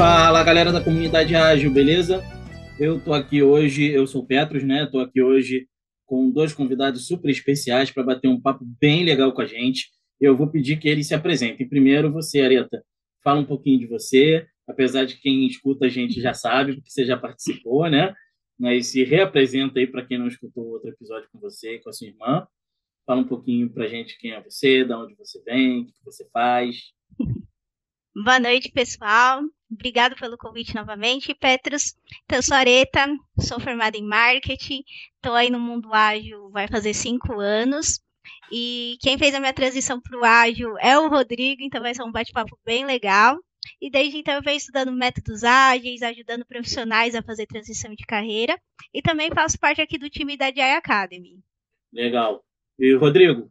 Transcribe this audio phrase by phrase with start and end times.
[0.00, 2.24] Fala galera da comunidade ágil, beleza?
[2.78, 4.86] Eu tô aqui hoje, eu sou o Petros, né?
[4.86, 5.68] Tô aqui hoje
[6.06, 9.90] com dois convidados super especiais para bater um papo bem legal com a gente.
[10.18, 11.68] Eu vou pedir que eles se apresentem.
[11.68, 12.82] Primeiro, você, Areta,
[13.22, 17.04] fala um pouquinho de você, apesar de quem escuta a gente já sabe, porque você
[17.04, 18.14] já participou, né?
[18.58, 21.92] Mas se reapresenta aí para quem não escutou outro episódio com você e com a
[21.92, 22.48] sua irmã.
[23.04, 25.92] Fala um pouquinho para a gente quem é você, de onde você vem, o que
[26.02, 26.84] você faz.
[28.16, 29.42] Boa noite, pessoal.
[29.70, 31.94] Obrigado pelo convite novamente, Petrus.
[32.24, 33.06] Então, sou Areta,
[33.38, 34.82] sou formada em marketing,
[35.14, 38.00] estou aí no mundo ágil vai fazer cinco anos.
[38.52, 42.02] E quem fez a minha transição para o ágil é o Rodrigo, então vai ser
[42.02, 43.38] um bate-papo bem legal.
[43.80, 48.58] E desde então eu venho estudando métodos ágeis, ajudando profissionais a fazer transição de carreira.
[48.92, 51.38] E também faço parte aqui do time da DI Academy.
[51.92, 52.42] Legal.
[52.78, 53.50] E Rodrigo,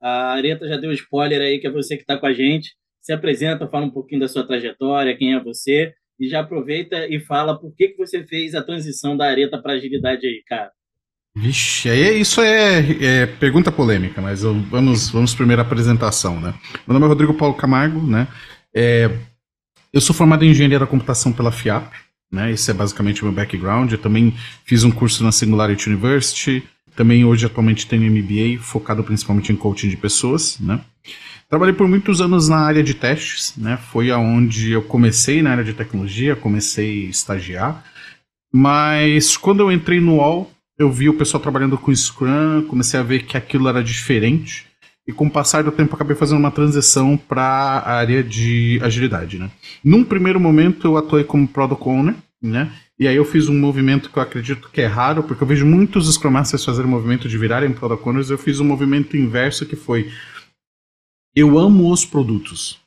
[0.00, 2.74] a Areta já deu spoiler aí que é você que está com a gente.
[3.08, 7.18] Se apresenta, fala um pouquinho da sua trajetória, quem é você, e já aproveita e
[7.18, 10.70] fala por que, que você fez a transição da Areta para agilidade aí, cara.
[11.34, 16.52] Vixe, aí isso é, é, pergunta polêmica, mas vamos, vamos primeiro à apresentação, né?
[16.86, 18.28] Meu nome é Rodrigo Paulo Camargo, né?
[18.76, 19.10] É,
[19.90, 21.90] eu sou formado em engenharia da computação pela FIAP,
[22.30, 22.50] né?
[22.50, 23.90] Esse é basicamente o meu background.
[23.90, 24.34] Eu também
[24.66, 26.62] fiz um curso na Singularity University,
[26.94, 30.78] também hoje atualmente tenho MBA focado principalmente em coaching de pessoas, né?
[31.48, 33.78] Trabalhei por muitos anos na área de testes, né?
[33.90, 37.84] Foi aonde eu comecei na área de tecnologia, comecei a estagiar.
[38.52, 43.02] Mas quando eu entrei no UOL, eu vi o pessoal trabalhando com Scrum, comecei a
[43.02, 44.66] ver que aquilo era diferente.
[45.06, 49.38] E com o passar do tempo acabei fazendo uma transição para a área de agilidade,
[49.38, 49.50] né?
[49.82, 52.70] Num primeiro momento eu atuei como Product Owner, né?
[52.98, 55.64] E aí eu fiz um movimento que eu acredito que é raro, porque eu vejo
[55.64, 59.64] muitos Scrum Masters fazerem o movimento de virarem Product Owners, eu fiz um movimento inverso
[59.64, 60.10] que foi
[61.38, 62.78] eu amo os produtos,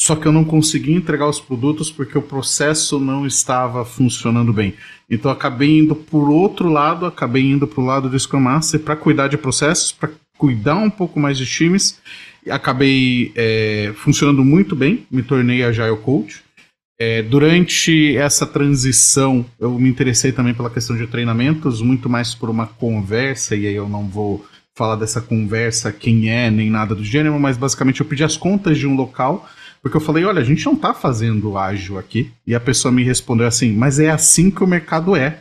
[0.00, 4.74] só que eu não consegui entregar os produtos porque o processo não estava funcionando bem.
[5.10, 8.96] Então acabei indo por outro lado, acabei indo para o lado do Scrum Master para
[8.96, 12.00] cuidar de processos, para cuidar um pouco mais de times.
[12.48, 16.42] Acabei é, funcionando muito bem, me tornei Agile Coach.
[16.98, 22.48] É, durante essa transição, eu me interessei também pela questão de treinamentos, muito mais por
[22.48, 24.44] uma conversa, e aí eu não vou
[24.74, 28.78] falar dessa conversa, quem é, nem nada do gênero, mas basicamente eu pedi as contas
[28.78, 29.48] de um local,
[29.82, 32.30] porque eu falei, olha, a gente não está fazendo ágil aqui.
[32.46, 35.40] E a pessoa me respondeu assim, mas é assim que o mercado é.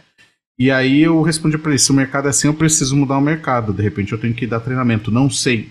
[0.58, 3.22] E aí eu respondi para ele, se o mercado é assim, eu preciso mudar o
[3.22, 3.74] mercado.
[3.74, 5.70] De repente eu tenho que dar treinamento, não sei.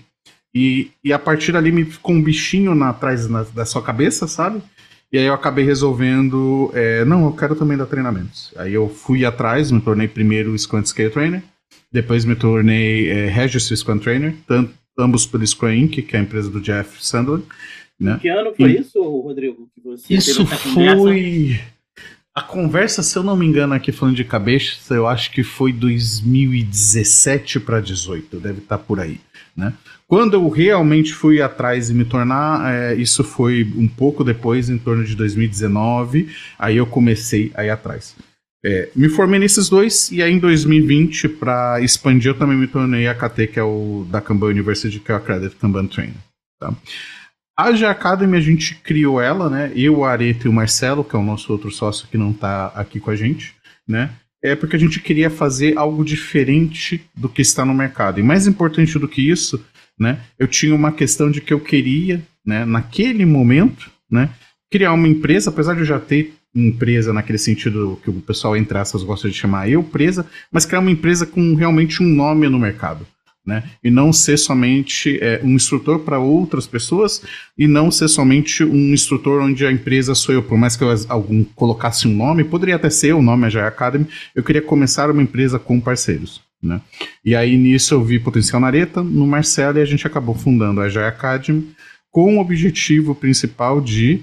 [0.53, 4.27] E, e a partir dali me ficou um bichinho na, atrás na, da sua cabeça,
[4.27, 4.61] sabe?
[5.11, 8.53] E aí eu acabei resolvendo, é, não, eu quero também dar treinamentos.
[8.55, 11.43] Aí eu fui atrás, me tornei primeiro Scrum Scale Trainer,
[11.91, 16.21] depois me tornei é, Registry Scrum Trainer, tanto, ambos pelo Scrum Inc., que é a
[16.21, 17.41] empresa do Jeff Sandler.
[17.99, 18.17] Né?
[18.21, 19.69] Que ano foi e, isso, Rodrigo?
[19.73, 21.59] Que você isso foi...
[22.35, 25.73] A conversa, se eu não me engano, aqui falando de cabeça, eu acho que foi
[25.73, 29.19] 2017 para 18, deve estar tá por aí,
[29.57, 29.73] né?
[30.07, 34.77] Quando eu realmente fui atrás e me tornar, é, isso foi um pouco depois, em
[34.77, 38.15] torno de 2019, aí eu comecei a ir atrás.
[38.63, 43.07] É, me formei nesses dois, e aí em 2020, para expandir, eu também me tornei
[43.07, 46.17] a KT, que é o da Kanban University, que é o Accredited Kanban Trainer.
[46.59, 46.73] Tá?
[47.57, 49.71] A G Academy, a gente criou ela, né?
[49.75, 52.67] Eu, o Areto e o Marcelo, que é o nosso outro sócio que não está
[52.67, 53.53] aqui com a gente,
[53.85, 54.11] né?
[54.41, 58.17] É porque a gente queria fazer algo diferente do que está no mercado.
[58.17, 59.61] E mais importante do que isso,
[59.99, 60.21] né?
[60.37, 64.29] Eu tinha uma questão de que eu queria, né, naquele momento, né,
[64.71, 68.77] criar uma empresa, apesar de eu já ter empresa naquele sentido que o pessoal entre
[68.77, 72.59] aspas gosta de chamar eu presa, mas criar uma empresa com realmente um nome no
[72.59, 73.05] mercado.
[73.45, 73.63] Né?
[73.83, 77.23] E não ser somente é, um instrutor para outras pessoas
[77.57, 80.43] e não ser somente um instrutor onde a empresa sou eu.
[80.43, 84.05] Por mais que eu, algum colocasse um nome, poderia até ser o nome Agile Academy,
[84.35, 86.41] eu queria começar uma empresa com parceiros.
[86.61, 86.79] Né?
[87.23, 90.81] E aí nisso eu vi potencial na Areta, no Marcelo, e a gente acabou fundando
[90.81, 91.69] a Agile Academy
[92.11, 94.21] com o objetivo principal de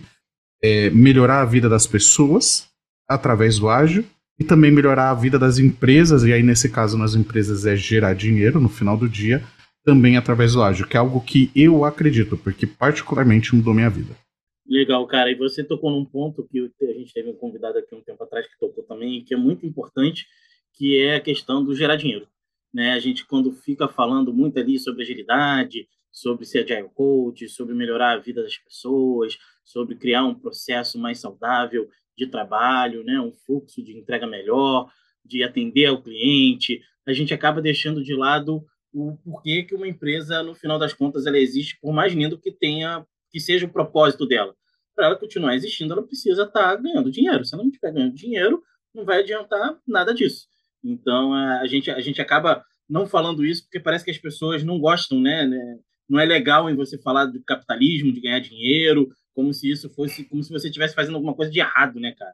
[0.66, 2.68] é, melhorar a vida das pessoas
[3.08, 4.04] através do ágil
[4.38, 8.14] e também melhorar a vida das empresas, e aí nesse caso nas empresas é gerar
[8.14, 9.42] dinheiro no final do dia,
[9.84, 14.14] também através do ágil, que é algo que eu acredito, porque particularmente mudou minha vida.
[14.68, 15.30] Legal, cara.
[15.30, 18.46] E você tocou num ponto que a gente teve um convidado aqui um tempo atrás
[18.46, 20.26] que tocou também, que é muito importante,
[20.74, 22.26] que é a questão do gerar dinheiro.
[22.74, 22.92] Né?
[22.92, 25.86] A gente, quando fica falando muito ali sobre agilidade,
[26.16, 31.18] sobre ser agile coach, sobre melhorar a vida das pessoas, sobre criar um processo mais
[31.18, 33.20] saudável de trabalho, né?
[33.20, 34.90] um fluxo de entrega melhor,
[35.22, 38.64] de atender ao cliente, a gente acaba deixando de lado
[38.94, 42.50] o porquê que uma empresa, no final das contas, ela existe, por mais lindo que
[42.50, 44.54] tenha, que seja o propósito dela.
[44.94, 47.44] para ela continuar existindo, ela precisa estar tá ganhando dinheiro.
[47.44, 48.62] Se ela não estiver ganhando dinheiro,
[48.94, 50.46] não vai adiantar nada disso.
[50.82, 54.80] Então, a gente, a gente acaba não falando isso porque parece que as pessoas não
[54.80, 55.44] gostam, né?
[55.44, 55.78] né?
[56.08, 60.24] Não é legal em você falar do capitalismo, de ganhar dinheiro, como se isso fosse,
[60.24, 62.32] como se você estivesse fazendo alguma coisa de errado, né, cara?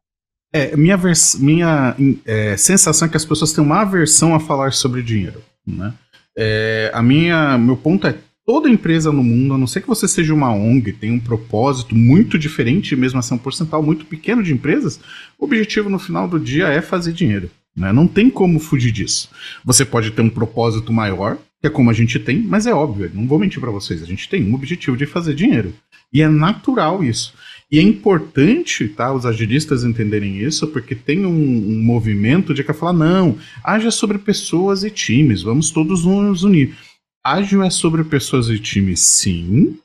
[0.52, 0.98] É, minha,
[1.38, 1.96] minha
[2.26, 5.94] é, sensação é que as pessoas têm uma aversão a falar sobre dinheiro, né?
[6.36, 8.14] É, a minha, meu ponto é
[8.44, 11.94] toda empresa no mundo, a não ser que você seja uma ONG, tem um propósito
[11.94, 15.00] muito diferente, mesmo assim um porcentual muito pequeno de empresas,
[15.38, 17.50] o objetivo no final do dia é fazer dinheiro.
[17.74, 17.92] Né?
[17.92, 19.30] Não tem como fugir disso.
[19.64, 23.08] Você pode ter um propósito maior, que é como a gente tem, mas é óbvio,
[23.14, 25.72] não vou mentir para vocês, a gente tem um objetivo de fazer dinheiro.
[26.12, 27.32] E é natural isso.
[27.70, 32.72] E é importante tá, os agilistas entenderem isso, porque tem um, um movimento de que
[32.72, 36.76] falar, não, haja sobre pessoas e times, vamos todos nos unir.
[37.24, 39.78] Ágil é sobre pessoas e times, sim,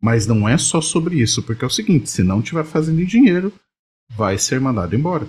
[0.00, 3.52] mas não é só sobre isso, porque é o seguinte: se não estiver fazendo dinheiro,
[4.16, 5.26] vai ser mandado embora.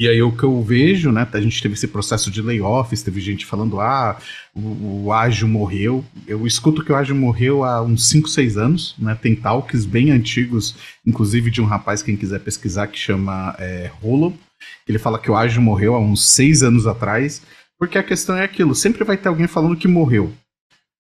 [0.00, 1.28] E aí o que eu vejo, né?
[1.30, 4.18] A gente teve esse processo de layoffs, teve gente falando, ah,
[4.54, 6.02] o, o Ágil morreu.
[6.26, 9.14] Eu escuto que o Ágil morreu há uns 5, 6 anos, né?
[9.14, 10.74] Tem talks bem antigos,
[11.06, 14.32] inclusive de um rapaz, quem quiser pesquisar, que chama é, Rolo.
[14.88, 17.42] Ele fala que o Ágil morreu há uns 6 anos atrás,
[17.78, 20.32] porque a questão é aquilo, sempre vai ter alguém falando que morreu.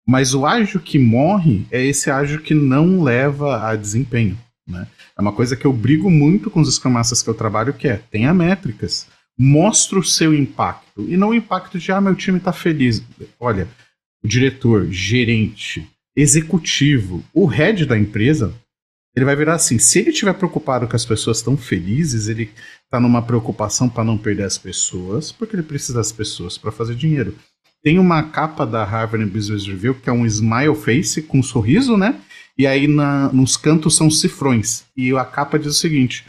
[0.09, 4.39] Mas o ágil que morre é esse ágil que não leva a desempenho.
[4.67, 4.87] Né?
[5.17, 7.97] É uma coisa que eu brigo muito com os Scrum que eu trabalho, que é,
[8.11, 9.07] tenha métricas.
[9.39, 11.03] Mostra o seu impacto.
[11.09, 13.03] E não o impacto de, ah, meu time está feliz.
[13.39, 13.69] Olha,
[14.23, 18.53] o diretor, gerente, executivo, o head da empresa,
[19.15, 22.51] ele vai virar assim, se ele estiver preocupado que as pessoas estão felizes, ele
[22.85, 26.95] está numa preocupação para não perder as pessoas, porque ele precisa das pessoas para fazer
[26.95, 27.35] dinheiro.
[27.83, 31.97] Tem uma capa da Harvard Business Review que é um smile face com um sorriso,
[31.97, 32.21] né?
[32.58, 34.87] E aí na, nos cantos são cifrões.
[34.97, 36.25] E a capa diz o seguinte: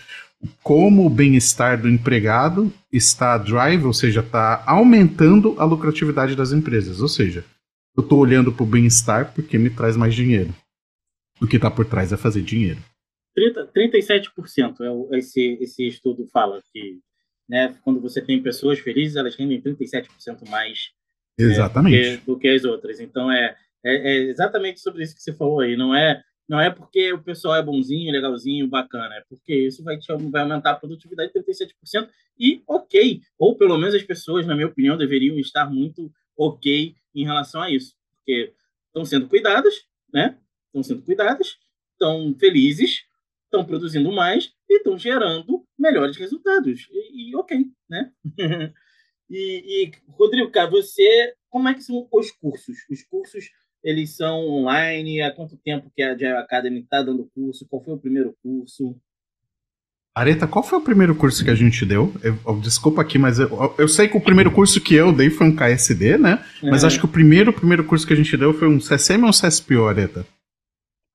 [0.62, 7.02] como o bem-estar do empregado está drive, ou seja, está aumentando a lucratividade das empresas.
[7.02, 7.44] Ou seja,
[7.96, 10.54] eu estou olhando para o bem-estar porque me traz mais dinheiro.
[11.42, 12.80] O que está por trás é fazer dinheiro.
[13.36, 17.00] 30, 37% é o, esse, esse estudo fala que
[17.48, 20.90] né, quando você tem pessoas felizes, elas rendem 37% mais
[21.40, 21.96] Exatamente.
[21.96, 23.00] É, do, que, do, que, as outras.
[23.00, 23.56] Então é,
[23.88, 25.76] é, é, exatamente sobre isso que você falou aí.
[25.76, 29.16] Não é, não é porque o pessoal é bonzinho, legalzinho, bacana.
[29.16, 32.10] É porque isso vai, te, vai aumentar a produtividade de 37%.
[32.40, 33.22] E ok.
[33.38, 37.72] Ou pelo menos as pessoas, na minha opinião, deveriam estar muito ok em relação a
[37.72, 37.96] isso.
[38.18, 38.54] Porque
[38.88, 39.74] estão sendo cuidadas,
[40.14, 40.38] né?
[40.68, 41.58] Estão sendo cuidadas,
[41.94, 43.04] estão felizes,
[43.46, 46.88] estão produzindo mais e estão gerando melhores resultados.
[46.92, 48.12] E, e ok, né?
[49.30, 52.78] E, e, Rodrigo, cara, você, como é que são os cursos?
[52.90, 53.50] Os cursos,
[53.84, 55.22] eles são online?
[55.22, 57.66] Há quanto tempo que a Agile Academy está dando curso?
[57.68, 58.96] Qual foi o primeiro curso?
[60.18, 62.12] Areta, qual foi o primeiro curso que a gente deu?
[62.24, 65.30] Eu, eu, desculpa aqui, mas eu, eu, sei que o primeiro curso que eu dei
[65.30, 66.44] foi um KSD, né?
[66.64, 66.88] Mas é.
[66.88, 69.32] acho que o primeiro, primeiro curso que a gente deu foi um CSM ou um
[69.32, 70.26] CSPO, Areta?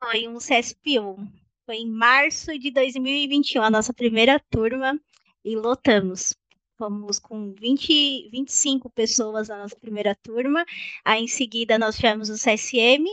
[0.00, 1.19] Foi um CSPO.
[1.67, 4.97] Foi em março de 2021, a nossa primeira turma,
[5.44, 6.32] e lotamos.
[6.79, 10.65] Fomos com 20, 25 pessoas na nossa primeira turma.
[11.05, 13.07] Aí em seguida nós tivemos o CSM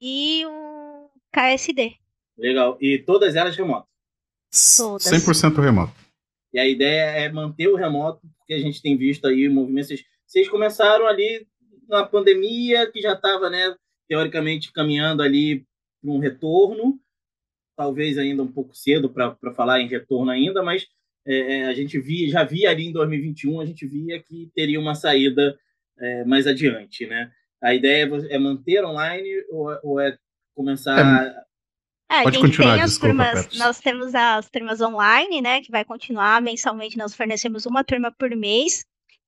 [0.00, 1.96] e o KSD.
[2.36, 2.78] Legal.
[2.80, 3.88] E todas elas remoto?
[4.76, 5.06] Todas.
[5.06, 5.92] 100% remoto.
[6.52, 9.88] E a ideia é manter o remoto, porque a gente tem visto aí movimentos.
[9.88, 11.46] Vocês, vocês começaram ali
[11.88, 13.74] na pandemia, que já estava, né,
[14.08, 15.66] teoricamente, caminhando ali
[16.00, 17.00] para um retorno.
[17.76, 20.86] Talvez ainda um pouco cedo para falar em retorno ainda, mas
[21.26, 24.78] é, é, a gente via, já via ali em 2021, a gente via que teria
[24.78, 25.58] uma saída
[25.98, 27.30] é, mais adiante, né?
[27.62, 30.16] A ideia é, é manter online ou, ou é
[30.54, 31.44] começar
[32.10, 36.98] é, Pode continuar, desculpa, turmas, Nós temos as turmas online, né, que vai continuar mensalmente.
[36.98, 38.84] Nós fornecemos uma turma por mês.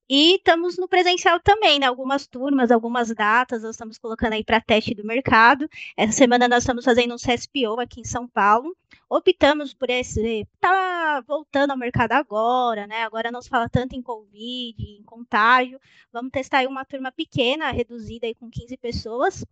[0.08, 1.86] E estamos no presencial também, né?
[1.86, 5.68] Algumas turmas, algumas datas, nós estamos colocando aí para teste do mercado.
[5.96, 8.76] Essa semana nós estamos fazendo um CSPO aqui em São Paulo.
[9.08, 13.04] Optamos por esse, tá voltando ao mercado agora, né?
[13.04, 15.78] Agora não se fala tanto em Covid, em contágio.
[16.12, 19.44] Vamos testar aí uma turma pequena, reduzida aí com 15 pessoas.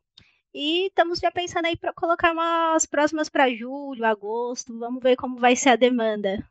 [0.52, 4.76] E estamos já pensando aí para colocar umas próximas para julho, agosto.
[4.78, 6.44] Vamos ver como vai ser a demanda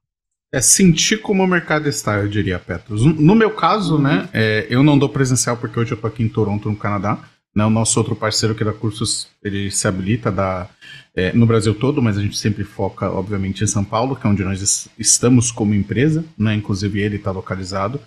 [0.54, 3.04] é sentir como o mercado está, eu diria, Petros.
[3.04, 6.30] No meu caso, né, é, eu não dou presencial porque hoje eu tô aqui em
[6.30, 7.18] Toronto, no Canadá.
[7.56, 10.68] Né, o nosso outro parceiro que dá cursos, ele se habilita da,
[11.16, 14.30] é, no Brasil todo, mas a gente sempre foca, obviamente, em São Paulo, que é
[14.30, 18.00] onde nós estamos como empresa, né, inclusive ele está localizado.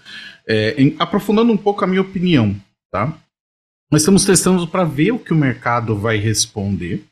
[0.49, 2.57] É, em, aprofundando um pouco a minha opinião,
[2.91, 3.17] tá?
[3.91, 7.07] Nós estamos testando para ver o que o mercado vai responder,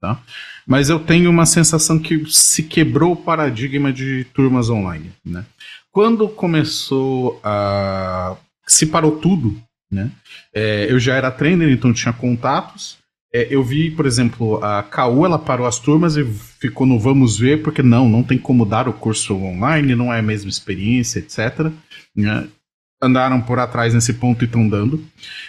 [0.00, 0.22] Tá?
[0.66, 5.10] Mas eu tenho uma sensação que se quebrou o paradigma de turmas online.
[5.24, 5.44] Né?
[5.90, 8.36] Quando começou a.
[8.66, 10.10] se parou tudo, né?
[10.54, 12.98] É, eu já era trainer, então tinha contatos.
[13.32, 17.38] É, eu vi, por exemplo, a KU ela parou as turmas e ficou no vamos
[17.38, 21.18] ver, porque não, não tem como dar o curso online, não é a mesma experiência,
[21.18, 21.70] etc.
[22.14, 22.48] Né?
[23.02, 25.04] Andaram por atrás nesse ponto e estão dando.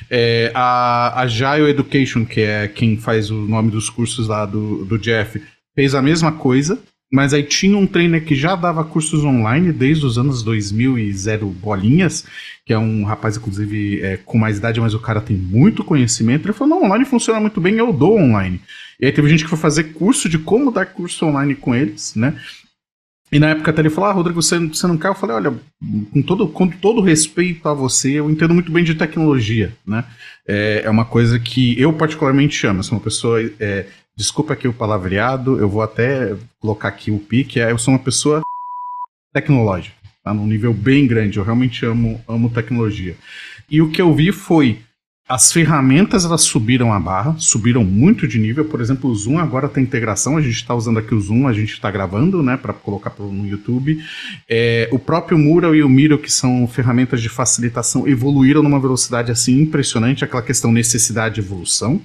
[0.09, 4.97] É, a Agile Education, que é quem faz o nome dos cursos lá do, do
[4.97, 5.41] Jeff,
[5.73, 6.77] fez a mesma coisa,
[7.11, 11.13] mas aí tinha um trainer que já dava cursos online desde os anos 2000 e
[11.13, 12.25] zero bolinhas,
[12.65, 16.45] que é um rapaz, inclusive, é, com mais idade, mas o cara tem muito conhecimento.
[16.45, 18.61] Ele falou: não, online funciona muito bem, eu dou online.
[18.99, 22.13] E aí teve gente que foi fazer curso de como dar curso online com eles,
[22.15, 22.37] né?
[23.31, 25.07] E na época até ele falou: Ah, Rodrigo, você, você não quer?
[25.07, 25.53] Eu falei: Olha,
[26.11, 30.03] com todo, com todo respeito a você, eu entendo muito bem de tecnologia, né?
[30.47, 32.79] É, é uma coisa que eu particularmente amo.
[32.79, 33.85] Eu sou uma pessoa é,
[34.17, 37.99] desculpa aqui o palavreado, eu vou até colocar aqui o pique, é, eu sou uma
[37.99, 38.41] pessoa
[39.31, 40.33] tecnológica, tá?
[40.33, 43.15] Num nível bem grande, eu realmente amo, amo tecnologia.
[43.69, 44.81] E o que eu vi foi
[45.27, 48.63] as ferramentas elas subiram a barra, subiram muito de nível.
[48.63, 50.37] Por exemplo, o Zoom agora tem integração.
[50.37, 53.45] A gente está usando aqui o Zoom, a gente está gravando, né, para colocar no
[53.45, 54.01] YouTube.
[54.47, 59.29] É, o próprio Mural e o Miro, que são ferramentas de facilitação, evoluíram numa velocidade
[59.29, 60.23] assim impressionante.
[60.23, 62.01] Aquela questão necessidade e evolução.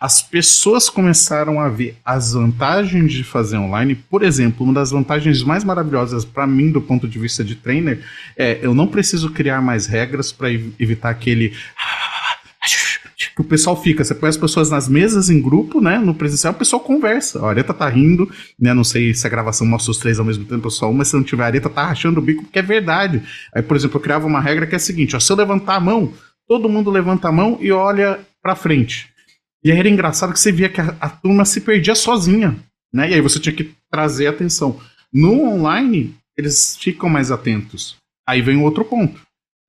[0.00, 3.96] As pessoas começaram a ver as vantagens de fazer online.
[3.96, 8.00] Por exemplo, uma das vantagens mais maravilhosas para mim, do ponto de vista de trainer,
[8.36, 11.52] é eu não preciso criar mais regras para evitar aquele
[13.40, 14.04] que o pessoal fica.
[14.04, 15.98] Você põe as pessoas nas mesas em grupo, né?
[15.98, 17.40] No presencial, o pessoal conversa.
[17.40, 18.74] A Areta tá rindo, né?
[18.74, 21.16] Não sei se a gravação mostra os três ao mesmo tempo só um, mas se
[21.16, 23.22] não tiver, a Areta tá rachando o bico, porque é verdade.
[23.54, 25.76] Aí, por exemplo, eu criava uma regra que é a seguinte: ó, se eu levantar
[25.76, 26.12] a mão,
[26.46, 29.08] todo mundo levanta a mão e olha pra frente.
[29.64, 32.56] E aí era engraçado que você via que a, a turma se perdia sozinha,
[32.92, 33.10] né?
[33.10, 34.78] E aí você tinha que trazer atenção.
[35.12, 37.96] No online, eles ficam mais atentos.
[38.28, 39.20] Aí vem outro ponto.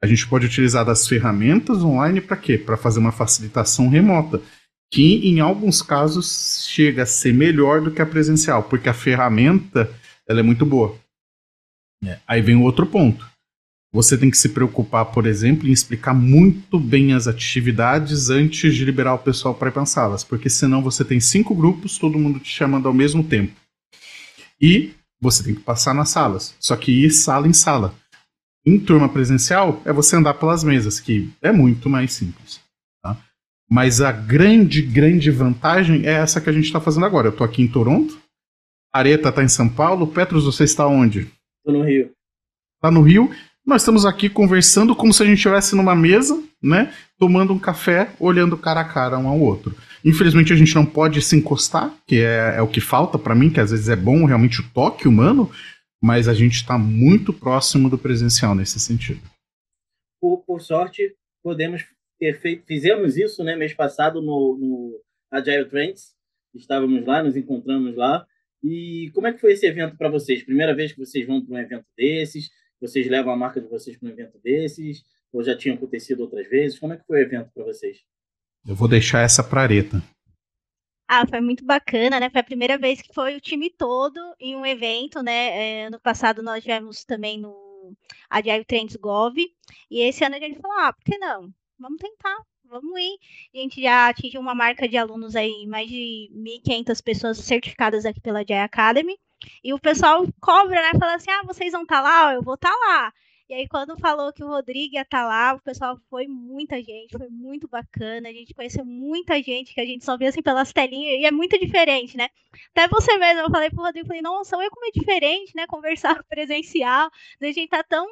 [0.03, 2.58] A gente pode utilizar das ferramentas online para quê?
[2.58, 4.41] Para fazer uma facilitação remota,
[4.91, 9.89] que em alguns casos chega a ser melhor do que a presencial, porque a ferramenta
[10.27, 10.98] ela é muito boa.
[12.03, 12.20] É.
[12.27, 13.29] Aí vem o outro ponto.
[13.93, 18.86] Você tem que se preocupar, por exemplo, em explicar muito bem as atividades antes de
[18.86, 22.88] liberar o pessoal para pensá-las, porque senão você tem cinco grupos, todo mundo te chamando
[22.88, 23.53] ao mesmo tempo.
[24.60, 27.93] E você tem que passar nas salas, só que ir sala em sala.
[28.65, 32.61] Em turma presencial, é você andar pelas mesas, que é muito mais simples.
[33.01, 33.17] Tá?
[33.69, 37.27] Mas a grande, grande vantagem é essa que a gente está fazendo agora.
[37.27, 38.21] Eu estou aqui em Toronto,
[38.93, 41.31] Areta está em São Paulo, Petros, você está onde?
[41.59, 42.11] Estou no Rio.
[42.75, 43.31] Está no Rio.
[43.65, 46.93] Nós estamos aqui conversando como se a gente estivesse numa mesa, né?
[47.17, 49.75] Tomando um café, olhando cara a cara um ao outro.
[50.03, 53.49] Infelizmente a gente não pode se encostar, que é, é o que falta para mim,
[53.49, 55.49] que às vezes é bom realmente o toque humano,
[56.01, 59.22] mas a gente está muito próximo do presencial nesse sentido.
[60.20, 61.86] Por, por, sorte, podemos
[62.20, 66.13] ter feito, fizemos isso, né, mês passado no, no Agile Trends,
[66.53, 68.25] estávamos lá, nos encontramos lá.
[68.63, 70.43] E como é que foi esse evento para vocês?
[70.43, 72.50] Primeira vez que vocês vão para um evento desses?
[72.79, 75.03] Vocês levam a marca de vocês para um evento desses?
[75.31, 76.77] Ou já tinha acontecido outras vezes?
[76.77, 78.00] Como é que foi o evento para vocês?
[78.67, 80.03] Eu vou deixar essa para Areta.
[81.13, 82.29] Ah, foi muito bacana, né?
[82.29, 85.81] Foi a primeira vez que foi o time todo em um evento, né?
[85.81, 87.93] É, ano passado nós tivemos também no
[88.29, 89.35] Agile Trends Gov,
[89.89, 91.53] e esse ano a gente falou, ah, por que não?
[91.77, 93.19] Vamos tentar, vamos ir.
[93.53, 98.21] A gente já atingiu uma marca de alunos aí, mais de 1.500 pessoas certificadas aqui
[98.21, 99.19] pela Agile Academy,
[99.61, 100.97] e o pessoal cobra, né?
[100.97, 102.33] Fala assim, ah, vocês vão estar tá lá?
[102.33, 103.13] Eu vou estar tá lá.
[103.51, 106.81] E aí, quando falou que o Rodrigo ia estar tá lá, o pessoal foi muita
[106.81, 108.29] gente, foi muito bacana.
[108.29, 111.31] A gente conheceu muita gente que a gente só via assim pelas telinhas, e é
[111.31, 112.29] muito diferente, né?
[112.74, 115.67] Até você mesmo, eu falei pro Rodrigo, falei, nossa, olha como é diferente, né?
[115.67, 117.12] Conversar presencial.
[117.41, 118.08] A gente tá tão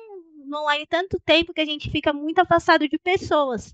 [0.53, 3.73] online tanto tempo que a gente fica muito afastado de pessoas.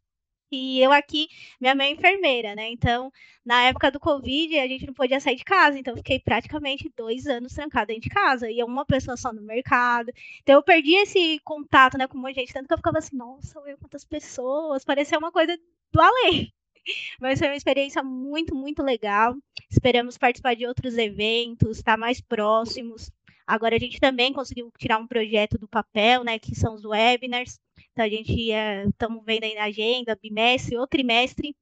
[0.51, 1.27] E eu aqui,
[1.59, 2.69] minha mãe é enfermeira, né?
[2.69, 3.11] Então,
[3.43, 5.77] na época do Covid, a gente não podia sair de casa.
[5.77, 8.49] Então, fiquei praticamente dois anos trancada dentro de casa.
[8.49, 10.11] Ia uma pessoa só no mercado.
[10.41, 12.53] Então, eu perdi esse contato, né, com de gente.
[12.53, 14.85] Tanto que eu ficava assim, nossa, eu quantas pessoas.
[14.85, 15.57] Parecia uma coisa
[15.91, 16.53] do além.
[17.19, 19.35] Mas foi uma experiência muito, muito legal.
[19.69, 23.11] Esperamos participar de outros eventos, estar mais próximos.
[23.47, 27.59] Agora a gente também conseguiu tirar um projeto do papel, né, que são os webinars.
[27.95, 28.51] Então a gente
[28.89, 31.55] estamos vendo aí na agenda, bimestre ou trimestre.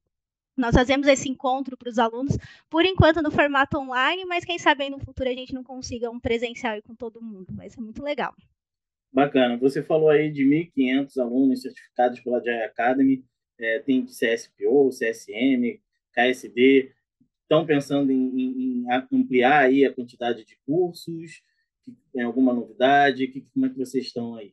[0.57, 2.35] Nós fazemos esse encontro para os alunos,
[2.71, 6.09] por enquanto no formato online, mas quem sabe aí no futuro a gente não consiga
[6.09, 7.53] um presencial com todo mundo.
[7.53, 8.33] Vai ser muito legal.
[9.11, 9.57] Bacana.
[9.57, 13.23] Você falou aí de 1.500 alunos certificados pela Jai Academy.
[13.59, 15.79] É, tem CSPO, CSM,
[16.13, 16.91] KSD.
[17.43, 21.43] estão pensando em, em, em, ampliar aí a quantidade de cursos?
[22.11, 23.27] Tem alguma novidade?
[23.27, 24.51] Que, como é que vocês estão aí?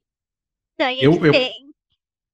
[0.75, 1.70] Então, eu, eu...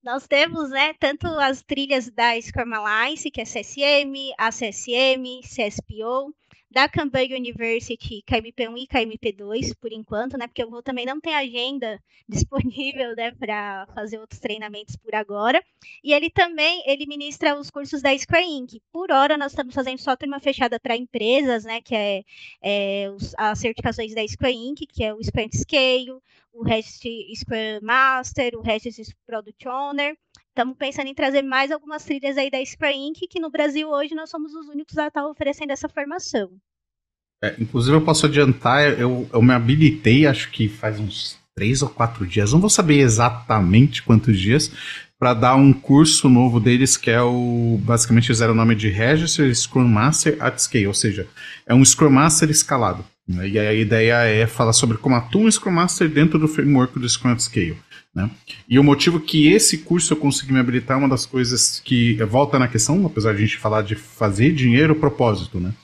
[0.06, 6.32] Nós temos né, tanto as trilhas da Scrum Alliance, que é CSM, ACSM, CSPO,
[6.70, 10.46] da Cambridge University KMP1 e KMP2, por enquanto, né?
[10.46, 15.62] Porque o Voo também não tem agenda disponível, né, para fazer outros treinamentos por agora.
[16.02, 18.80] E ele também ele ministra os cursos da Square Inc.
[18.92, 21.80] Por hora, nós estamos fazendo só turma fechada para empresas, né?
[21.80, 22.24] Que é,
[22.62, 26.20] é os, as certificações da Square Inc., que é o Sprint Scale,
[26.52, 27.04] o Rest
[27.34, 28.86] Scrum Master, o Rest
[29.26, 30.16] Product Owner.
[30.56, 34.14] Estamos pensando em trazer mais algumas trilhas aí da Square Inc., que no Brasil hoje
[34.14, 36.48] nós somos os únicos a estar tá oferecendo essa formação.
[37.44, 41.90] É, inclusive, eu posso adiantar, eu, eu me habilitei, acho que faz uns três ou
[41.90, 44.72] quatro dias, não vou saber exatamente quantos dias,
[45.18, 49.54] para dar um curso novo deles que é o basicamente fizeram o nome de Register
[49.54, 51.28] Scrum Master at Scale, ou seja,
[51.66, 53.04] é um Scrum Master escalado.
[53.28, 53.46] Né?
[53.50, 57.06] E a ideia é falar sobre como atua um Scrum Master dentro do framework do
[57.06, 57.76] Scrum at Scale.
[58.16, 58.30] Né?
[58.66, 62.14] E o motivo que esse curso eu consegui me habilitar é uma das coisas que
[62.24, 65.74] volta na questão, apesar de a gente falar de fazer dinheiro, propósito, né?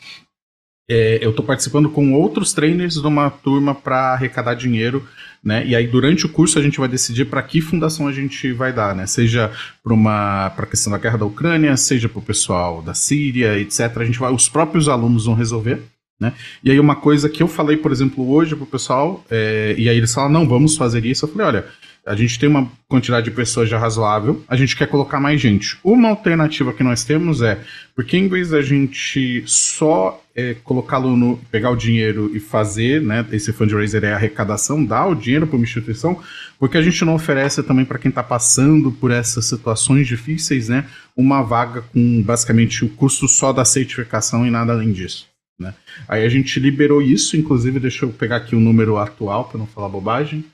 [0.93, 5.07] é, eu estou participando com outros trainers de uma turma para arrecadar dinheiro,
[5.43, 5.67] né?
[5.67, 8.73] E aí durante o curso a gente vai decidir para que fundação a gente vai
[8.73, 9.07] dar, né?
[9.07, 9.51] Seja
[9.83, 13.59] para uma para a questão da guerra da Ucrânia, seja para o pessoal da Síria,
[13.59, 13.97] etc.
[13.97, 15.81] A gente vai, os próprios alunos vão resolver.
[16.21, 16.33] Né?
[16.62, 19.97] E aí uma coisa que eu falei, por exemplo, hoje pro pessoal, é, e aí
[19.97, 21.25] eles falam, não, vamos fazer isso.
[21.25, 21.67] Eu falei, olha,
[22.04, 25.78] a gente tem uma quantidade de pessoas já razoável, a gente quer colocar mais gente.
[25.85, 27.61] Uma alternativa que nós temos é,
[27.94, 31.37] porque em vez da gente só é, colocá-lo no.
[31.50, 33.25] pegar o dinheiro e fazer, né?
[33.30, 36.21] Esse fundraiser é arrecadação, dar o dinheiro para uma instituição,
[36.59, 40.87] porque a gente não oferece também para quem está passando por essas situações difíceis, né?
[41.16, 45.30] Uma vaga com basicamente o custo só da certificação e nada além disso.
[45.59, 45.73] Né?
[46.09, 49.66] Aí a gente liberou isso, inclusive, deixa eu pegar aqui o número atual para não
[49.66, 50.44] falar bobagem.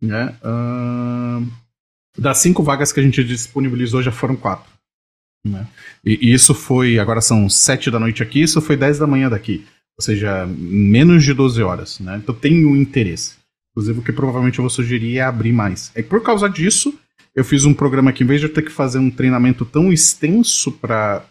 [0.00, 0.34] Né?
[0.42, 1.46] Uh,
[2.18, 4.70] das cinco vagas que a gente disponibilizou, já foram quatro.
[5.44, 5.66] Né?
[6.04, 9.28] E, e, isso foi, agora são sete da noite aqui, isso foi dez da manhã
[9.28, 9.64] daqui.
[9.98, 12.00] Ou seja, menos de 12 horas.
[12.00, 12.20] Né?
[12.22, 13.34] Então tem um interesse.
[13.72, 15.92] Inclusive, o que provavelmente eu vou sugerir é abrir mais.
[15.94, 16.98] E por causa disso,
[17.34, 19.92] eu fiz um programa que, em vez de eu ter que fazer um treinamento tão
[19.92, 21.22] extenso para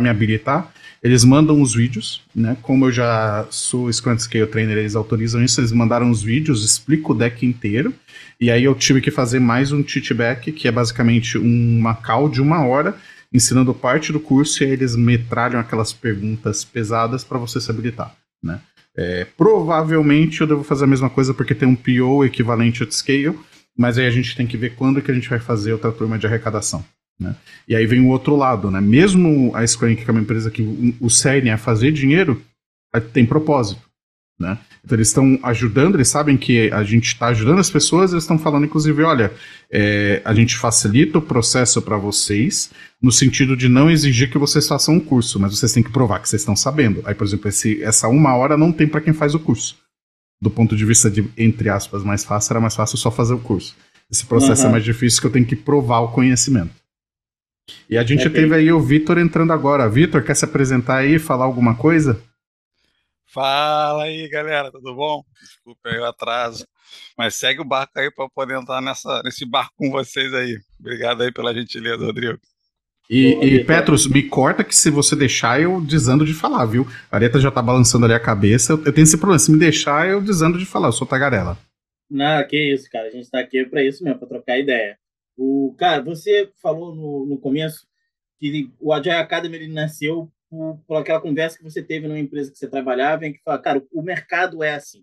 [0.00, 2.56] me habilitar, eles mandam os vídeos, né?
[2.60, 7.12] Como eu já sou Scrum Scale Trainer, eles autorizam isso, eles mandaram os vídeos, explico
[7.12, 7.94] o deck inteiro.
[8.38, 12.42] E aí eu tive que fazer mais um teachback, que é basicamente uma call de
[12.42, 12.94] uma hora,
[13.32, 18.14] ensinando parte do curso, e aí eles metralham aquelas perguntas pesadas para você se habilitar,
[18.42, 18.60] né?
[18.96, 23.38] É, provavelmente eu devo fazer a mesma coisa porque tem um PO equivalente ao Scale,
[23.78, 26.18] mas aí a gente tem que ver quando que a gente vai fazer outra turma
[26.18, 26.84] de arrecadação.
[27.20, 27.36] Né?
[27.68, 28.80] E aí vem o outro lado, né?
[28.80, 30.62] Mesmo a Square que é uma empresa que
[30.98, 32.42] o, cerne é fazer dinheiro,
[33.12, 33.82] tem propósito.
[34.40, 34.56] Né?
[34.82, 38.38] Então eles estão ajudando, eles sabem que a gente está ajudando as pessoas, eles estão
[38.38, 39.30] falando, inclusive, olha,
[39.70, 42.70] é, a gente facilita o processo para vocês,
[43.02, 46.20] no sentido de não exigir que vocês façam um curso, mas vocês têm que provar
[46.20, 47.02] que vocês estão sabendo.
[47.04, 49.76] Aí, por exemplo, esse, essa uma hora não tem para quem faz o curso.
[50.40, 53.38] Do ponto de vista de, entre aspas, mais fácil, era mais fácil só fazer o
[53.38, 53.76] curso.
[54.10, 54.68] Esse processo uhum.
[54.68, 56.79] é mais difícil que eu tenho que provar o conhecimento.
[57.88, 58.58] E a gente é teve bem...
[58.58, 59.88] aí o Vitor entrando agora.
[59.88, 62.20] Vitor, quer se apresentar aí, falar alguma coisa?
[63.32, 65.22] Fala aí, galera, tudo bom?
[65.40, 66.66] Desculpa aí o atraso.
[67.16, 70.58] Mas segue o barco aí para poder entrar nessa, nesse barco com vocês aí.
[70.78, 72.38] Obrigado aí pela gentileza, Rodrigo.
[73.08, 76.86] E, e Petros, me corta que se você deixar, eu desando de falar, viu?
[77.10, 78.72] A Areta já tá balançando ali a cabeça.
[78.72, 79.38] Eu tenho esse problema.
[79.38, 80.88] Se me deixar, eu desando de falar.
[80.88, 81.58] Eu sou tagarela.
[82.08, 83.08] Não, que isso, cara.
[83.08, 84.96] A gente tá aqui para isso mesmo, para trocar ideia.
[85.42, 87.88] O, cara, você falou no, no começo
[88.38, 92.52] que o Agile Academy ele nasceu por, por, aquela conversa que você teve numa empresa
[92.52, 95.02] que você trabalhava, em que fala, cara, o mercado é assim.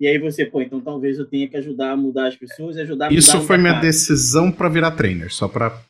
[0.00, 2.80] E aí você, pô, então talvez eu tenha que ajudar a mudar as pessoas e
[2.80, 5.80] ajudar a Isso mudar foi minha decisão para virar trainer, só para.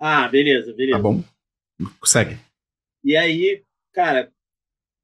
[0.00, 0.96] Ah, beleza, beleza.
[0.96, 1.22] Tá bom.
[2.04, 2.38] Segue.
[3.04, 3.62] E aí,
[3.92, 4.32] cara,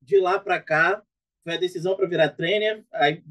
[0.00, 1.02] de lá para cá,
[1.42, 3.22] foi a decisão para virar trainer, aí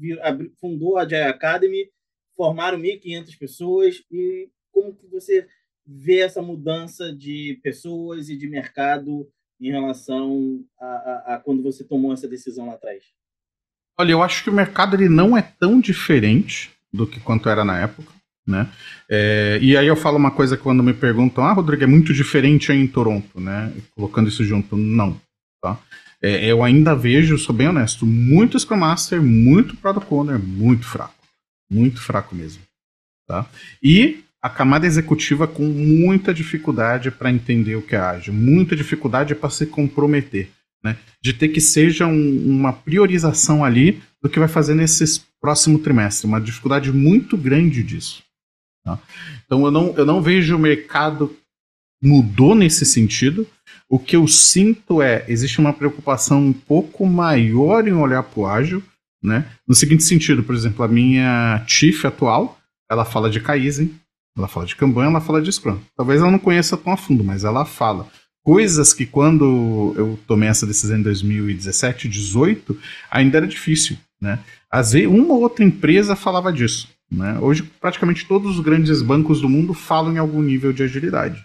[0.60, 1.90] fundou a Agile Academy,
[2.36, 5.46] formaram 1.500 pessoas e como que você
[5.86, 9.28] vê essa mudança de pessoas e de mercado
[9.60, 13.04] em relação a, a, a, quando você tomou essa decisão lá atrás?
[13.98, 17.64] Olha, eu acho que o mercado ele não é tão diferente do que quanto era
[17.64, 18.12] na época,
[18.46, 18.68] né?
[19.08, 22.72] É, e aí eu falo uma coisa quando me perguntam, ah, Rodrigo, é muito diferente
[22.72, 23.72] aí em Toronto, né?
[23.94, 25.20] Colocando isso junto, não,
[25.62, 25.78] tá?
[26.20, 31.14] É, eu ainda vejo, sou bem honesto, muito Scrum Master, muito Product Owner, muito fraco,
[31.70, 32.62] muito fraco mesmo,
[33.26, 33.46] tá?
[33.82, 39.34] E a camada executiva com muita dificuldade para entender o que é ágil, muita dificuldade
[39.34, 40.50] para se comprometer.
[40.84, 40.98] né?
[41.22, 46.26] De ter que seja um, uma priorização ali do que vai fazer nesse próximo trimestre.
[46.26, 48.22] Uma dificuldade muito grande disso.
[48.84, 48.98] Tá?
[49.46, 51.34] Então eu não, eu não vejo o mercado
[52.02, 53.48] mudou nesse sentido.
[53.88, 58.46] O que eu sinto é, existe uma preocupação um pouco maior em olhar para o
[58.46, 58.82] ágil,
[59.22, 59.50] né?
[59.66, 62.58] No seguinte sentido, por exemplo, a minha chief atual,
[62.90, 63.90] ela fala de Kaizen,
[64.36, 65.78] ela fala de Kanban, ela fala de Scrum.
[65.96, 68.08] Talvez ela não conheça tão a fundo, mas ela fala
[68.42, 72.78] coisas que quando eu tomei essa decisão em 2017, 2018,
[73.10, 74.38] ainda era difícil, né?
[74.70, 77.38] Às vezes, uma ou outra empresa falava disso, né?
[77.40, 81.44] Hoje, praticamente todos os grandes bancos do mundo falam em algum nível de agilidade.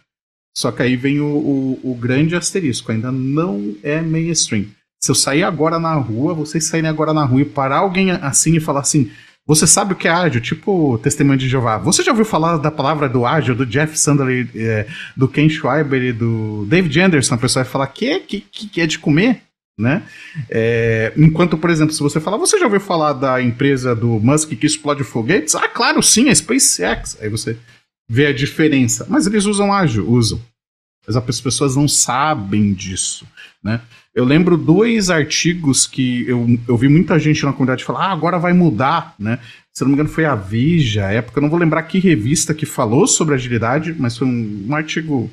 [0.58, 4.65] Só que aí vem o, o, o grande asterisco, ainda não é mainstream.
[4.99, 8.58] Se eu sair agora na rua, vocês saírem agora na rua e parar alguém assim
[8.58, 9.10] e falar assim,
[9.49, 10.39] você sabe o que é ágil?
[10.39, 11.79] Tipo testemunho de Jeová.
[11.79, 14.85] Você já ouviu falar da palavra do ágil, do Jeff Sandler, é,
[15.17, 17.33] do Ken Schreiber e do David Anderson?
[17.33, 19.41] A pessoa vai falar que que, que é de comer?
[19.75, 20.03] Né?
[20.51, 24.51] É, enquanto, por exemplo, se você falar, você já ouviu falar da empresa do Musk
[24.51, 25.55] que explode foguetes?
[25.55, 27.17] Ah, claro, sim, a SpaceX.
[27.19, 27.57] Aí você
[28.07, 29.07] vê a diferença.
[29.09, 30.39] Mas eles usam ágil, usam.
[31.10, 33.26] Mas as pessoas não sabem disso,
[33.63, 33.82] né?
[34.13, 38.38] Eu lembro dois artigos que eu, eu vi muita gente na comunidade falar, ah, agora
[38.38, 39.39] vai mudar, né?
[39.74, 42.54] Se não me engano foi a Veja, a época, eu não vou lembrar que revista
[42.54, 45.32] que falou sobre agilidade, mas foi um, um artigo,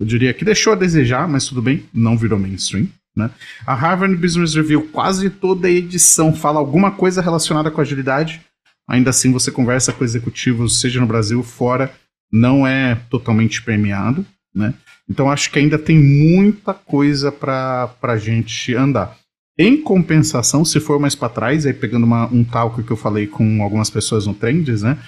[0.00, 2.88] eu diria, que deixou a desejar, mas tudo bem, não virou mainstream.
[3.14, 3.30] Né?
[3.66, 8.40] A Harvard Business Review, quase toda edição fala alguma coisa relacionada com agilidade.
[8.88, 11.92] Ainda assim, você conversa com executivos, seja no Brasil ou fora,
[12.32, 14.24] não é totalmente premiado.
[14.54, 14.72] Né?
[15.08, 19.16] Então acho que ainda tem muita coisa para a gente andar.
[19.58, 23.26] Em compensação, se for mais para trás, aí pegando uma, um talco que eu falei
[23.26, 24.98] com algumas pessoas no Trends, né?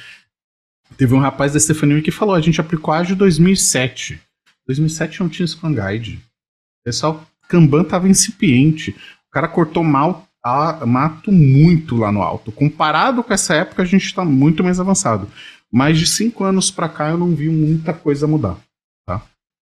[0.96, 4.20] Teve um rapaz da Stephanie que falou: a gente aplicou ágil 2007.
[4.66, 6.16] 2007 não tinha Scrum Guide.
[6.16, 8.90] O pessoal, Kanban tava incipiente.
[9.28, 12.52] O cara cortou mal, a, mato muito lá no alto.
[12.52, 15.28] Comparado com essa época, a gente está muito mais avançado.
[15.72, 18.58] Mais de cinco anos para cá, eu não vi muita coisa mudar.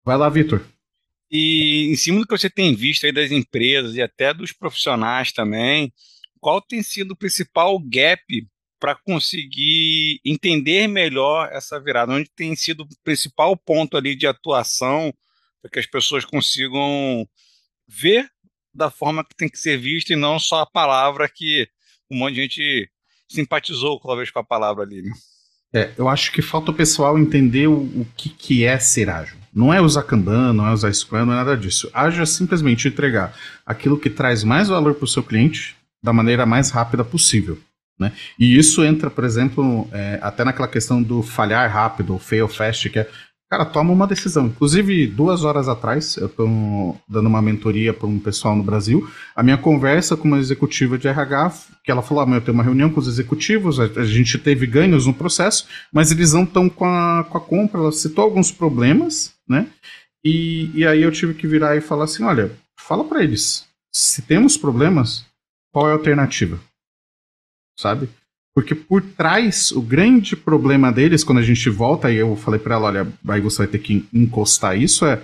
[0.04, 0.64] Vai lá, Vitor.
[1.30, 5.32] E em cima do que você tem visto aí das empresas e até dos profissionais
[5.32, 5.92] também,
[6.40, 8.22] qual tem sido o principal gap
[8.78, 12.12] para conseguir entender melhor essa virada?
[12.12, 15.14] Onde tem sido o principal ponto ali de atuação
[15.62, 17.26] para que as pessoas consigam
[17.86, 18.28] ver
[18.74, 21.68] da forma que tem que ser visto e não só a palavra que
[22.10, 22.90] um monte de gente
[23.30, 25.02] simpatizou talvez com a palavra ali.
[25.02, 25.12] Né?
[25.74, 29.36] É, eu acho que falta o pessoal entender o, o que, que é ser ágil.
[29.54, 31.90] Não é usar Kanban, não é usar Scrum, não é nada disso.
[31.92, 33.34] Ágil é simplesmente entregar
[33.66, 37.58] aquilo que traz mais valor para o seu cliente da maneira mais rápida possível.
[37.98, 38.12] Né?
[38.38, 42.98] E isso entra, por exemplo, é, até naquela questão do falhar rápido, fail fast, que
[42.98, 43.08] é
[43.52, 44.46] Cara, toma uma decisão.
[44.46, 49.06] Inclusive, duas horas atrás, eu estou dando uma mentoria para um pessoal no Brasil.
[49.36, 51.52] A minha conversa com uma executiva de RH,
[51.84, 55.04] que ela falou: ah, eu tenho uma reunião com os executivos, a, gente teve ganhos
[55.04, 57.78] no processo, mas eles não estão com a, com a compra.
[57.78, 59.68] Ela citou alguns problemas, né?
[60.24, 64.22] E, e aí eu tive que virar e falar assim: olha, fala para eles, se
[64.22, 65.26] temos problemas,
[65.70, 66.58] qual é a alternativa?
[67.78, 68.08] Sabe?
[68.54, 72.74] Porque por trás, o grande problema deles, quando a gente volta, e eu falei para
[72.74, 75.22] ela: olha, aí você vai ter que encostar isso, é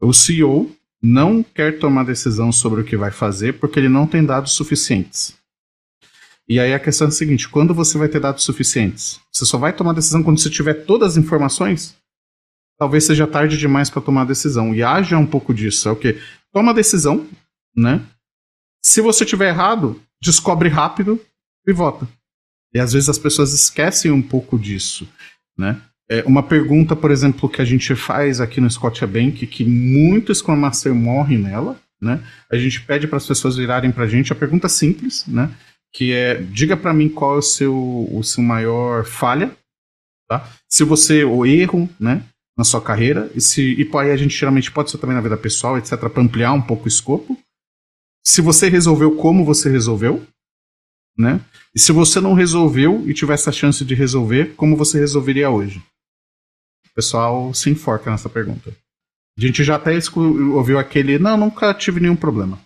[0.00, 4.24] o CEO não quer tomar decisão sobre o que vai fazer porque ele não tem
[4.24, 5.34] dados suficientes.
[6.48, 9.20] E aí a questão é a seguinte: quando você vai ter dados suficientes?
[9.32, 11.96] Você só vai tomar decisão quando você tiver todas as informações?
[12.78, 14.74] Talvez seja tarde demais para tomar decisão.
[14.74, 15.88] E haja um pouco disso.
[15.88, 16.20] É o que?
[16.52, 17.26] Toma decisão,
[17.76, 18.04] né?
[18.84, 21.20] Se você tiver errado, descobre rápido
[21.66, 22.08] e vota.
[22.74, 25.08] E às vezes as pessoas esquecem um pouco disso,
[25.56, 25.80] né?
[26.08, 30.56] É uma pergunta, por exemplo, que a gente faz aqui no Scotiabank, que muitos Scrum
[30.56, 32.22] Master morrem nela, né?
[32.50, 35.50] A gente pede para as pessoas virarem para a gente a pergunta simples, né?
[35.94, 37.74] Que é, diga para mim qual é o seu,
[38.12, 39.56] o seu maior falha,
[40.28, 40.46] tá?
[40.68, 42.22] Se você, o erro, né?
[42.58, 45.36] Na sua carreira, e se e aí a gente geralmente pode ser também na vida
[45.38, 47.38] pessoal, etc, para ampliar um pouco o escopo.
[48.26, 50.22] Se você resolveu como você resolveu,
[51.16, 51.40] né?
[51.74, 55.82] E se você não resolveu e tivesse a chance de resolver, como você resolveria hoje?
[56.90, 58.70] O pessoal se enforca nessa pergunta.
[59.38, 59.92] A gente já até
[60.54, 62.60] ouviu aquele, não, nunca tive nenhum problema.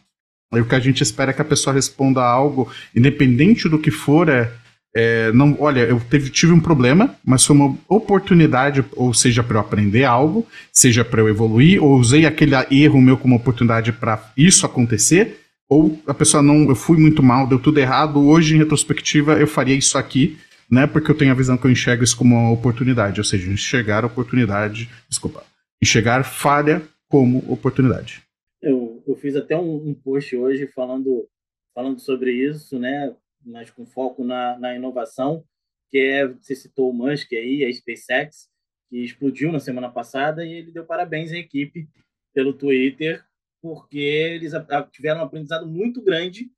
[0.52, 3.90] Aí o que a gente espera é que a pessoa responda algo, independente do que
[3.90, 4.52] for, é,
[4.94, 9.56] é não, olha, eu teve, tive um problema, mas foi uma oportunidade, ou seja, para
[9.56, 14.32] eu aprender algo, seja para eu evoluir, ou usei aquele erro meu como oportunidade para
[14.36, 18.58] isso acontecer, ou a pessoa não, eu fui muito mal, deu tudo errado, hoje em
[18.58, 20.38] retrospectiva eu faria isso aqui,
[20.70, 20.86] né?
[20.86, 24.04] Porque eu tenho a visão que eu enxergo isso como uma oportunidade, ou seja, enxergar
[24.04, 25.44] oportunidade, desculpa,
[25.82, 28.22] enxergar falha como oportunidade.
[28.62, 31.28] Eu, eu fiz até um, um, post hoje falando,
[31.74, 33.14] falando sobre isso, né?
[33.44, 35.44] Mas com foco na, na inovação,
[35.90, 38.48] que é, você citou o Musk aí, a SpaceX,
[38.88, 41.88] que explodiu na semana passada e ele deu parabéns à equipe
[42.34, 43.24] pelo Twitter,
[43.60, 44.52] porque eles
[44.92, 46.50] tiveram um aprendizado muito grande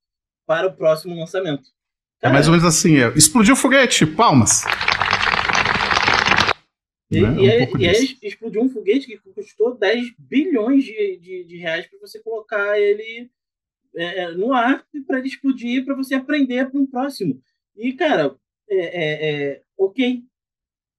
[0.46, 1.70] para o próximo lançamento.
[2.20, 4.62] Cara, é mais ou menos assim, é, explodiu o foguete, palmas.
[7.10, 7.28] E, né?
[7.36, 11.86] e, um e aí explodiu um foguete que custou 10 bilhões de, de, de reais
[11.86, 13.30] para você colocar ele
[13.94, 17.40] é, é no ar para ele explodir para você aprender para um próximo.
[17.76, 18.36] E, cara,
[18.68, 20.22] é, é, é ok.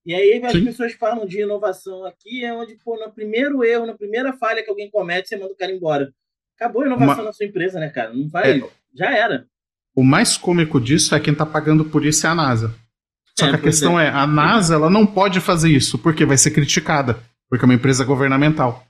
[0.06, 0.66] E aí as Sim.
[0.66, 4.70] pessoas falam de inovação aqui, é onde, pô, no primeiro erro, na primeira falha que
[4.70, 6.14] alguém comete, você manda o cara embora.
[6.56, 7.24] Acabou a inovação Uma...
[7.26, 8.14] na sua empresa, né, cara?
[8.14, 8.60] Não vai.
[8.60, 8.70] É.
[8.94, 9.46] Já era.
[9.96, 12.74] O mais cômico disso é quem está pagando por isso é a NASA.
[13.38, 14.08] Só é, que a questão é.
[14.08, 14.10] é.
[14.10, 18.04] a NASA ela não pode fazer isso, porque vai ser criticada, porque é uma empresa
[18.04, 18.86] governamental.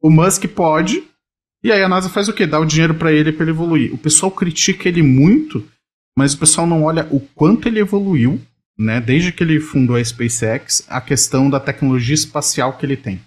[0.00, 1.04] O Musk pode,
[1.62, 2.46] e aí a NASA faz o quê?
[2.46, 3.92] Dá o dinheiro para ele para ele evoluir.
[3.92, 5.66] O pessoal critica ele muito,
[6.16, 8.40] mas o pessoal não olha o quanto ele evoluiu,
[8.78, 9.00] né?
[9.00, 13.20] Desde que ele fundou a SpaceX, a questão da tecnologia espacial que ele tem.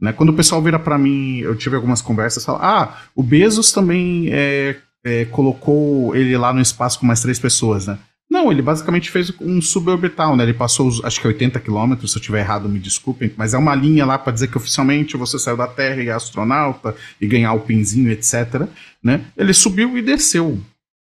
[0.00, 0.12] Né?
[0.12, 4.28] Quando o pessoal vira para mim, eu tive algumas conversas, fala, ah, o Bezos também
[4.30, 7.98] é, é, colocou ele lá no espaço com mais três pessoas, né?
[8.28, 10.42] Não, ele basicamente fez um suborbital, né?
[10.42, 13.74] Ele passou, acho que 80 quilômetros, se eu estiver errado, me desculpem, mas é uma
[13.74, 17.52] linha lá para dizer que oficialmente você saiu da Terra e é astronauta e ganhar
[17.52, 18.66] o pinzinho, etc.
[19.02, 19.24] Né?
[19.36, 20.60] Ele subiu e desceu,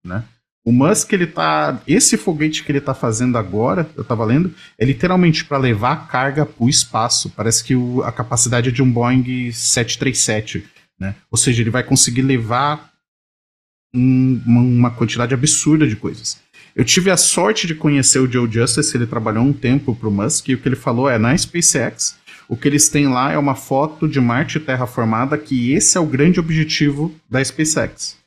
[0.04, 0.22] né?
[0.64, 1.80] O Musk, ele tá.
[1.86, 6.44] Esse foguete que ele tá fazendo agora, eu tava lendo, é literalmente para levar carga
[6.44, 7.30] pro espaço.
[7.30, 10.64] Parece que o, a capacidade é de um Boeing 737,
[11.00, 11.14] né?
[11.30, 12.92] Ou seja, ele vai conseguir levar
[13.94, 16.38] um, uma quantidade absurda de coisas.
[16.76, 20.12] Eu tive a sorte de conhecer o Joe Justice, ele trabalhou um tempo para o
[20.12, 22.16] Musk, e o que ele falou é, na SpaceX,
[22.46, 26.06] o que eles têm lá é uma foto de Marte terraformada, que esse é o
[26.06, 28.17] grande objetivo da SpaceX.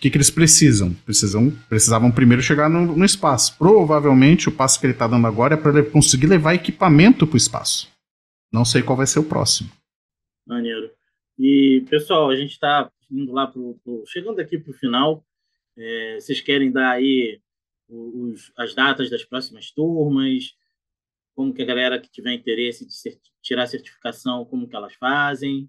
[0.00, 0.94] O que, que eles precisam?
[1.04, 1.50] precisam?
[1.68, 3.54] Precisavam primeiro chegar no, no espaço.
[3.58, 7.34] Provavelmente o passo que ele está dando agora é para ele conseguir levar equipamento para
[7.34, 7.86] o espaço.
[8.50, 9.70] Não sei qual vai ser o próximo.
[10.46, 10.90] Maneiro.
[11.38, 15.22] E, pessoal, a gente está indo lá pro, pro, chegando aqui para o final.
[15.76, 17.38] É, vocês querem dar aí
[17.86, 20.56] os, as datas das próximas turmas,
[21.34, 25.68] como que a galera que tiver interesse de cert tirar certificação, como que elas fazem?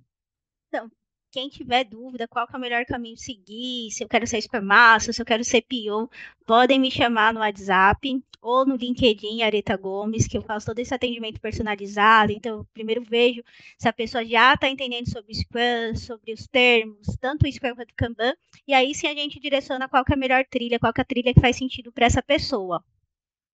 [0.70, 0.90] Então,
[1.32, 5.22] quem tiver dúvida qual é o melhor caminho seguir, se eu quero ser Master, se
[5.22, 6.10] eu quero ser PO,
[6.46, 10.94] podem me chamar no WhatsApp ou no LinkedIn Areta Gomes, que eu faço todo esse
[10.94, 12.32] atendimento personalizado.
[12.34, 13.42] Então, eu primeiro vejo
[13.78, 17.76] se a pessoa já está entendendo sobre o Scrum, sobre os termos, tanto o Scrum
[17.76, 18.34] quanto o Kanban,
[18.68, 21.34] e aí sim a gente direciona qual é a melhor trilha, qual é a trilha
[21.34, 22.84] que faz sentido para essa pessoa.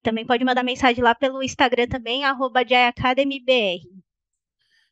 [0.02, 2.64] Também pode mandar mensagem lá pelo Instagram também, arroba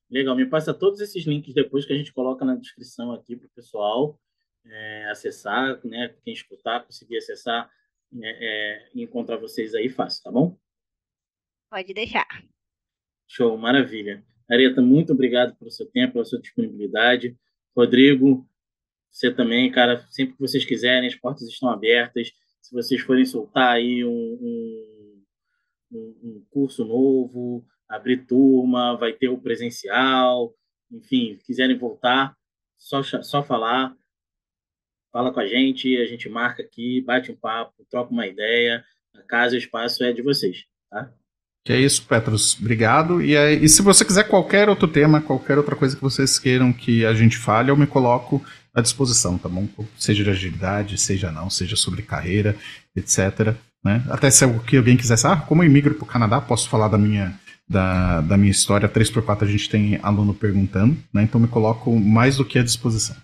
[0.08, 3.46] Legal, me passa todos esses links depois que a gente coloca na descrição aqui para
[3.46, 4.20] o pessoal
[4.64, 6.14] é, acessar, né?
[6.24, 7.70] Quem escutar, conseguir acessar
[8.22, 10.56] é, é, e encontrar vocês aí fácil, tá bom?
[11.70, 12.26] Pode deixar.
[13.26, 14.24] Show, maravilha.
[14.48, 17.36] Areta, muito obrigado pelo seu tempo, pela sua disponibilidade.
[17.76, 18.48] Rodrigo,
[19.10, 22.30] você também, cara, sempre que vocês quiserem, as portas estão abertas.
[22.62, 25.24] Se vocês forem soltar aí um,
[25.90, 30.52] um, um curso novo, abrir turma, vai ter o presencial,
[30.90, 32.36] enfim, quiserem voltar,
[32.78, 33.94] só, só falar,
[35.12, 39.22] fala com a gente, a gente marca aqui, bate um papo, troca uma ideia, a
[39.22, 41.10] casa e o espaço é de vocês, tá?
[41.64, 42.56] Que é isso, Petros.
[42.60, 43.20] Obrigado.
[43.20, 47.04] E, e se você quiser qualquer outro tema, qualquer outra coisa que vocês queiram que
[47.04, 48.40] a gente fale, eu me coloco
[48.72, 49.66] à disposição, tá bom?
[49.98, 52.54] Seja de agilidade, seja não, seja sobre carreira,
[52.94, 53.56] etc.
[53.84, 54.00] Né?
[54.08, 57.36] Até se alguém quisesse, ah, como eu imigro para o Canadá, posso falar da minha
[57.68, 61.22] da, da minha história, 3x4 a gente tem aluno perguntando, né?
[61.22, 63.16] Então me coloco mais do que à disposição.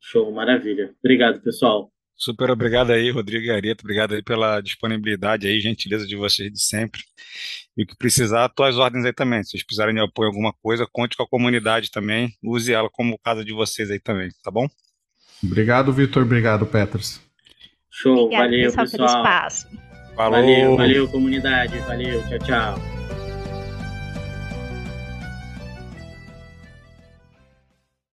[0.00, 0.94] Show, maravilha.
[1.02, 1.90] Obrigado, pessoal.
[2.14, 3.82] Super obrigado aí, Rodrigo Gareto.
[3.82, 7.00] Obrigado aí pela disponibilidade aí, gentileza de vocês de sempre.
[7.76, 9.42] E o que precisar, tuas ordens aí também.
[9.42, 12.32] Se vocês precisarem de apoio em alguma coisa, conte com a comunidade também.
[12.42, 14.68] Use ela como casa de vocês aí também, tá bom?
[15.42, 16.22] Obrigado, Vitor.
[16.22, 17.20] Obrigado, Petros.
[17.90, 18.86] Show, Obrigada, valeu, pessoal.
[18.86, 19.08] pessoal.
[19.08, 19.68] Pelo espaço.
[20.14, 20.40] Falou.
[20.40, 21.78] Valeu, valeu, comunidade.
[21.80, 23.21] Valeu, tchau, tchau.